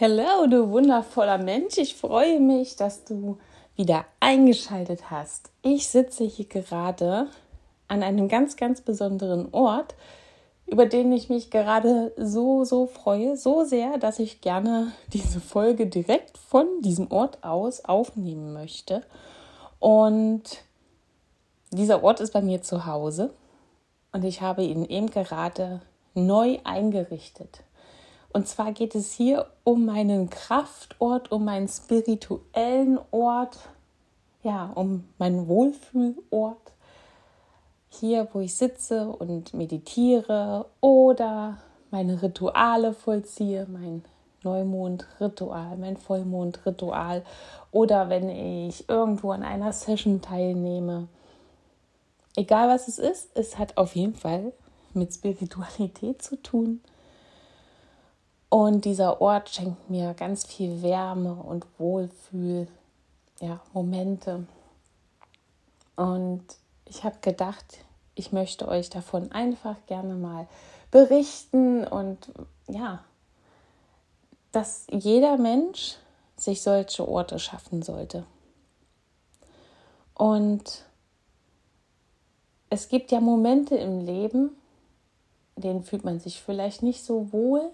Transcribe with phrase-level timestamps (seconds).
[0.00, 1.76] Hallo, du wundervoller Mensch.
[1.76, 3.36] Ich freue mich, dass du
[3.74, 5.50] wieder eingeschaltet hast.
[5.62, 7.26] Ich sitze hier gerade
[7.88, 9.96] an einem ganz, ganz besonderen Ort,
[10.66, 13.36] über den ich mich gerade so, so freue.
[13.36, 19.02] So sehr, dass ich gerne diese Folge direkt von diesem Ort aus aufnehmen möchte.
[19.80, 20.62] Und
[21.72, 23.34] dieser Ort ist bei mir zu Hause
[24.12, 25.80] und ich habe ihn eben gerade
[26.14, 27.64] neu eingerichtet.
[28.32, 33.58] Und zwar geht es hier um meinen Kraftort, um meinen spirituellen Ort,
[34.42, 36.72] ja, um meinen Wohlfühlort.
[37.88, 41.56] Hier, wo ich sitze und meditiere oder
[41.90, 44.04] meine Rituale vollziehe, mein
[44.42, 47.24] Neumondritual, mein Vollmondritual
[47.72, 51.08] oder wenn ich irgendwo an einer Session teilnehme.
[52.36, 54.52] Egal was es ist, es hat auf jeden Fall
[54.94, 56.80] mit Spiritualität zu tun.
[58.50, 62.66] Und dieser Ort schenkt mir ganz viel Wärme und Wohlfühl,
[63.40, 64.46] ja, Momente.
[65.96, 66.44] Und
[66.86, 70.48] ich habe gedacht, ich möchte euch davon einfach gerne mal
[70.90, 72.32] berichten und
[72.68, 73.04] ja,
[74.52, 75.96] dass jeder Mensch
[76.36, 78.24] sich solche Orte schaffen sollte.
[80.14, 80.84] Und
[82.70, 84.56] es gibt ja Momente im Leben,
[85.56, 87.70] denen fühlt man sich vielleicht nicht so wohl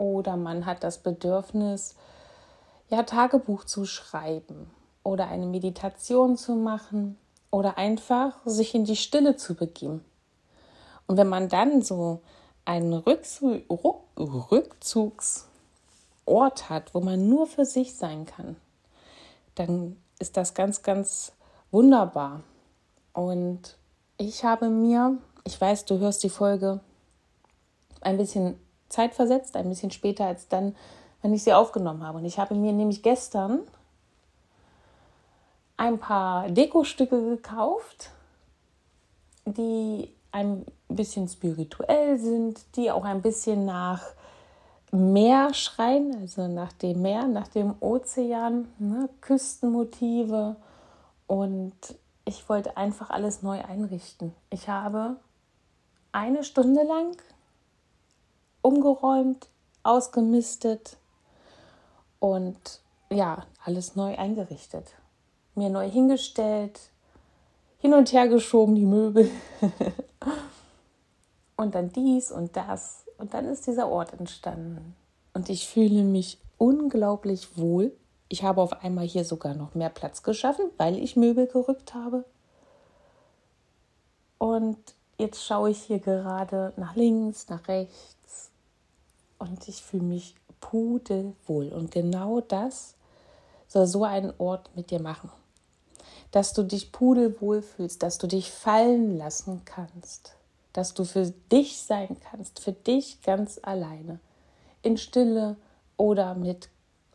[0.00, 1.94] oder man hat das Bedürfnis,
[2.88, 4.70] ja, Tagebuch zu schreiben
[5.04, 7.18] oder eine Meditation zu machen
[7.50, 10.02] oder einfach sich in die Stille zu begeben.
[11.06, 12.22] Und wenn man dann so
[12.64, 13.60] einen Rückzu
[14.16, 15.50] Rückzugsort
[16.70, 18.56] hat, wo man nur für sich sein kann,
[19.54, 21.32] dann ist das ganz, ganz
[21.70, 22.42] wunderbar.
[23.12, 23.76] Und
[24.16, 26.80] ich habe mir, ich weiß, du hörst die Folge
[28.00, 28.58] ein bisschen
[28.90, 30.76] zeitversetzt, ein bisschen später als dann,
[31.22, 32.18] wenn ich sie aufgenommen habe.
[32.18, 33.60] Und ich habe mir nämlich gestern
[35.76, 38.10] ein paar Dekostücke gekauft,
[39.46, 44.02] die ein bisschen spirituell sind, die auch ein bisschen nach
[44.92, 50.56] Meer schreien, also nach dem Meer, nach dem Ozean, ne, Küstenmotive.
[51.28, 51.74] Und
[52.24, 54.34] ich wollte einfach alles neu einrichten.
[54.50, 55.16] Ich habe
[56.12, 57.16] eine Stunde lang
[58.70, 59.48] umgeräumt,
[59.82, 60.96] ausgemistet
[62.20, 64.94] und ja, alles neu eingerichtet.
[65.56, 66.78] Mir neu hingestellt,
[67.78, 69.28] hin und her geschoben, die Möbel.
[71.56, 73.04] und dann dies und das.
[73.18, 74.94] Und dann ist dieser Ort entstanden.
[75.34, 77.92] Und ich fühle mich unglaublich wohl.
[78.28, 82.24] Ich habe auf einmal hier sogar noch mehr Platz geschaffen, weil ich Möbel gerückt habe.
[84.38, 84.78] Und
[85.18, 88.49] jetzt schaue ich hier gerade nach links, nach rechts
[89.40, 91.68] und ich fühle mich pudelwohl.
[91.68, 92.94] Und genau das
[93.66, 95.30] soll so ein Ort mit dir machen.
[96.30, 100.34] Dass du dich pudelwohl fühlst, dass du dich fallen lassen kannst,
[100.72, 104.20] dass du für dich sein kannst, für dich ganz alleine,
[104.82, 105.56] in Stille
[105.96, 106.68] oder mit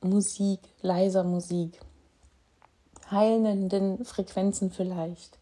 [0.00, 1.80] Musik, leiser Musik,
[3.10, 5.38] heilenden Frequenzen vielleicht.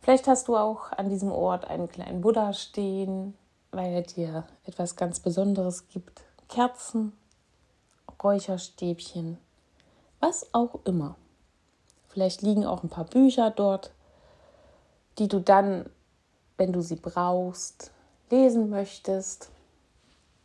[0.00, 3.34] Vielleicht hast du auch an diesem Ort einen kleinen Buddha stehen
[3.76, 6.22] weil er dir etwas ganz Besonderes gibt.
[6.48, 7.12] Kerzen,
[8.22, 9.36] Räucherstäbchen,
[10.18, 11.16] was auch immer.
[12.08, 13.92] Vielleicht liegen auch ein paar Bücher dort,
[15.18, 15.90] die du dann,
[16.56, 17.92] wenn du sie brauchst,
[18.30, 19.50] lesen möchtest.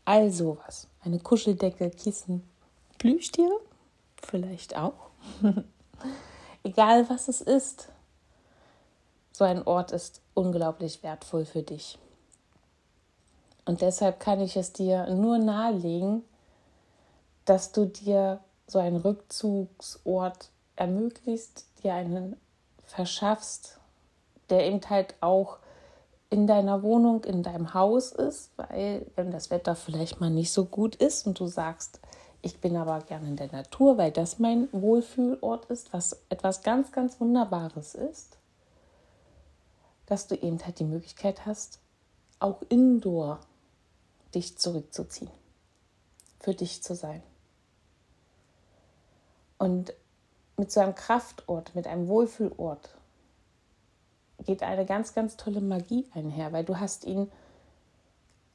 [0.03, 0.87] All sowas.
[0.99, 2.43] Eine Kuscheldecke, Kissen,
[2.97, 3.61] Plüschtiere,
[4.21, 5.09] vielleicht auch.
[6.63, 7.87] Egal was es ist,
[9.31, 11.97] so ein Ort ist unglaublich wertvoll für dich.
[13.66, 16.23] Und deshalb kann ich es dir nur nahelegen,
[17.45, 22.38] dass du dir so einen Rückzugsort ermöglicht, dir einen
[22.85, 23.79] verschaffst,
[24.49, 25.57] der eben halt auch
[26.29, 30.66] in deiner Wohnung, in deinem Haus ist, weil wenn das Wetter vielleicht mal nicht so
[30.66, 31.99] gut ist und du sagst,
[32.41, 36.91] ich bin aber gerne in der Natur, weil das mein Wohlfühlort ist, was etwas ganz,
[36.91, 38.37] ganz Wunderbares ist,
[40.05, 41.79] dass du eben halt die Möglichkeit hast,
[42.40, 43.40] auch indoor
[44.33, 45.31] dich zurückzuziehen,
[46.39, 47.22] für dich zu sein.
[49.57, 49.93] Und
[50.57, 52.89] mit so einem Kraftort, mit einem Wohlfühlort
[54.45, 57.31] geht eine ganz, ganz tolle Magie einher, weil du hast ihn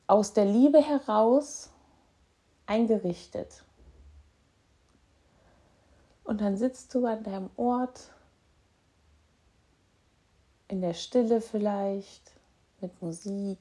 [0.07, 1.71] aus der Liebe heraus
[2.67, 3.65] eingerichtet.
[6.25, 8.11] Und dann sitzt du an deinem Ort,
[10.69, 12.33] in der Stille vielleicht,
[12.81, 13.59] mit Musik,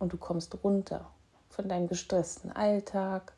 [0.00, 1.08] und du kommst runter
[1.50, 3.32] von deinem gestressten Alltag,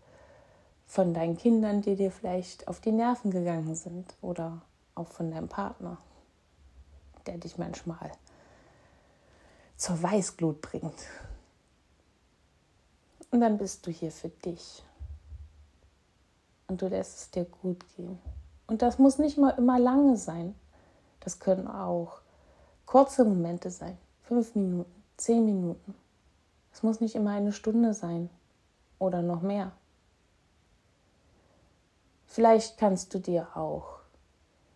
[0.87, 4.63] von deinen Kindern, die dir vielleicht auf die Nerven gegangen sind oder
[4.95, 5.99] auch von deinem Partner,
[7.27, 8.13] der dich manchmal
[9.77, 11.07] zur Weißglut bringt.
[13.31, 14.85] Und dann bist du hier für dich.
[16.69, 18.19] Und du lässt es dir gut gehen.
[18.67, 20.55] Und das muss nicht mal immer lange sein.
[21.21, 22.21] Das können auch
[22.87, 23.99] kurze Momente sein.
[24.23, 25.95] Fünf Minuten, zehn Minuten.
[26.73, 28.31] Es muss nicht immer eine Stunde sein
[28.99, 29.73] oder noch mehr.
[32.27, 33.99] Vielleicht kannst du dir auch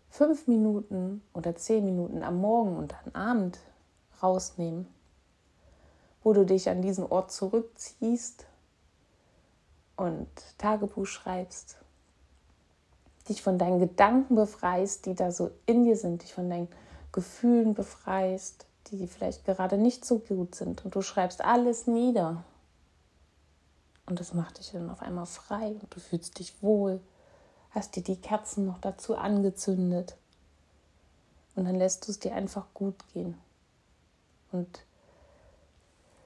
[0.09, 3.59] fünf Minuten oder zehn Minuten am Morgen und am Abend
[4.21, 4.87] rausnehmen,
[6.23, 8.45] wo du dich an diesen Ort zurückziehst
[9.95, 10.27] und
[10.57, 11.77] Tagebuch schreibst,
[13.27, 16.67] dich von deinen Gedanken befreist, die da so in dir sind, dich von deinen
[17.11, 22.43] Gefühlen befreist, die vielleicht gerade nicht so gut sind und du schreibst alles nieder.
[24.05, 27.01] Und das macht dich dann auf einmal frei und du fühlst dich wohl,
[27.71, 30.15] hast dir die Kerzen noch dazu angezündet
[31.55, 33.37] und dann lässt du es dir einfach gut gehen
[34.51, 34.83] und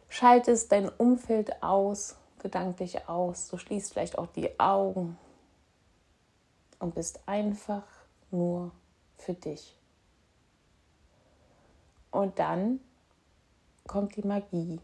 [0.10, 3.48] schaltest dein Umfeld aus, gedanklich aus.
[3.48, 5.18] Du schließt vielleicht auch die Augen
[6.80, 7.84] und bist einfach
[8.30, 8.72] nur
[9.18, 9.76] für dich.
[12.22, 12.80] Und dann
[13.88, 14.80] kommt die Magie.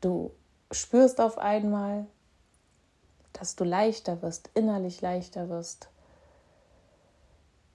[0.00, 0.30] Du
[0.70, 2.06] spürst auf einmal,
[3.34, 5.90] dass du leichter wirst, innerlich leichter wirst.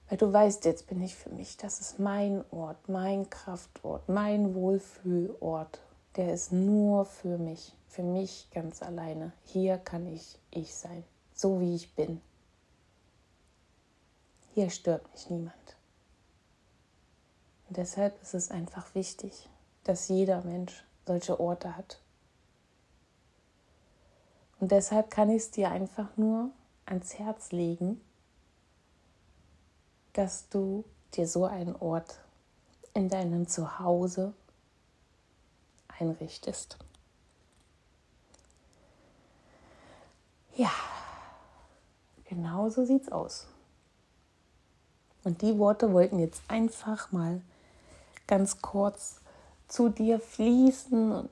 [0.08, 1.56] Weil du weißt, jetzt bin ich für mich.
[1.58, 5.80] Das ist mein Ort, mein Kraftort, mein Wohlfühlort.
[6.16, 9.32] Der ist nur für mich, für mich ganz alleine.
[9.44, 11.04] Hier kann ich ich sein,
[11.34, 12.20] so wie ich bin.
[14.54, 15.54] Hier stört mich niemand.
[17.76, 19.48] Deshalb ist es einfach wichtig,
[19.82, 22.00] dass jeder Mensch solche Orte hat.
[24.60, 26.50] Und deshalb kann ich es dir einfach nur
[26.86, 28.00] ans Herz legen,
[30.12, 30.84] dass du
[31.14, 32.20] dir so einen Ort
[32.94, 34.32] in deinem Zuhause
[35.98, 36.78] einrichtest.
[40.54, 40.70] Ja,
[42.26, 43.48] genau so sieht's aus.
[45.24, 47.42] Und die Worte wollten jetzt einfach mal
[48.34, 49.20] ganz kurz
[49.68, 51.30] zu dir fließen und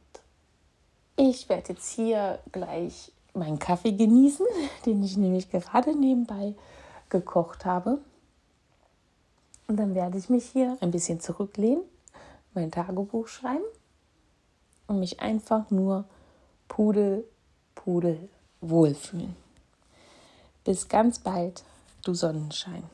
[1.17, 4.47] ich werde jetzt hier gleich meinen Kaffee genießen,
[4.87, 6.55] den ich nämlich gerade nebenbei
[7.09, 7.99] gekocht habe.
[9.67, 11.83] Und dann werde ich mich hier ein bisschen zurücklehnen,
[12.55, 13.65] mein Tagebuch schreiben
[14.87, 16.05] und mich einfach nur
[16.69, 17.25] pudel,
[17.75, 18.29] pudel
[18.61, 19.35] wohlfühlen.
[20.63, 21.65] Bis ganz bald,
[22.05, 22.85] du Sonnenschein.